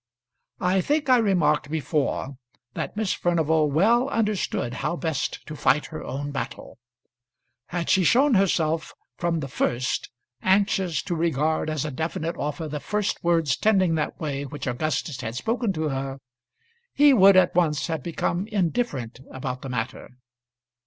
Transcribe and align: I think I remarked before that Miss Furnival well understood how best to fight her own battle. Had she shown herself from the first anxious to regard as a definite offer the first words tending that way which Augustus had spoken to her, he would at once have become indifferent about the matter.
I 0.59 0.81
think 0.81 1.09
I 1.09 1.17
remarked 1.17 1.69
before 1.69 2.29
that 2.73 2.97
Miss 2.97 3.13
Furnival 3.13 3.69
well 3.69 4.09
understood 4.09 4.73
how 4.81 4.95
best 4.95 5.45
to 5.45 5.55
fight 5.55 5.85
her 5.93 6.03
own 6.03 6.31
battle. 6.31 6.79
Had 7.67 7.87
she 7.87 8.03
shown 8.03 8.33
herself 8.33 8.95
from 9.17 9.41
the 9.41 9.47
first 9.47 10.09
anxious 10.41 11.03
to 11.03 11.15
regard 11.15 11.69
as 11.69 11.85
a 11.85 11.91
definite 11.91 12.35
offer 12.35 12.67
the 12.67 12.79
first 12.79 13.23
words 13.23 13.55
tending 13.55 13.93
that 13.93 14.19
way 14.19 14.43
which 14.43 14.65
Augustus 14.65 15.21
had 15.21 15.35
spoken 15.35 15.71
to 15.73 15.89
her, 15.89 16.17
he 16.95 17.13
would 17.13 17.35
at 17.37 17.53
once 17.53 17.85
have 17.85 18.01
become 18.01 18.47
indifferent 18.47 19.19
about 19.29 19.61
the 19.61 19.69
matter. 19.69 20.09